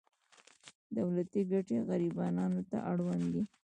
[0.97, 3.43] دولتي ګټې غریبانو ته اړوند دي.